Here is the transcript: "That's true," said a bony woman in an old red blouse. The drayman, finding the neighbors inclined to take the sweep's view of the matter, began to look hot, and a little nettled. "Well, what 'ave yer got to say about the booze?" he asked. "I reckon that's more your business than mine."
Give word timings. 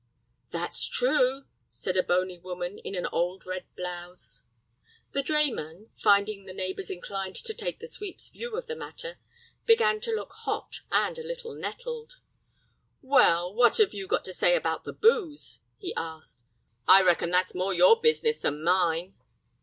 "That's 0.49 0.87
true," 0.89 1.43
said 1.69 1.95
a 1.95 2.01
bony 2.01 2.39
woman 2.39 2.79
in 2.79 2.95
an 2.95 3.05
old 3.11 3.45
red 3.45 3.65
blouse. 3.75 4.41
The 5.11 5.21
drayman, 5.21 5.91
finding 5.95 6.45
the 6.45 6.55
neighbors 6.55 6.89
inclined 6.89 7.35
to 7.35 7.53
take 7.53 7.77
the 7.77 7.87
sweep's 7.87 8.29
view 8.29 8.55
of 8.57 8.65
the 8.65 8.75
matter, 8.75 9.19
began 9.67 9.99
to 10.01 10.11
look 10.11 10.31
hot, 10.33 10.79
and 10.91 11.19
a 11.19 11.23
little 11.23 11.53
nettled. 11.53 12.19
"Well, 13.03 13.53
what 13.53 13.79
'ave 13.79 13.95
yer 13.95 14.07
got 14.07 14.25
to 14.25 14.33
say 14.33 14.55
about 14.55 14.85
the 14.85 14.93
booze?" 14.93 15.59
he 15.77 15.93
asked. 15.95 16.41
"I 16.87 17.03
reckon 17.03 17.29
that's 17.29 17.53
more 17.53 17.71
your 17.71 18.01
business 18.01 18.39
than 18.39 18.63
mine." 18.63 19.13